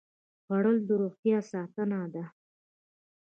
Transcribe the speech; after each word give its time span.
خوړل 0.43 0.77
د 0.85 0.89
روغتیا 1.01 1.37
ساتنه 1.51 1.99
ده 2.13 2.25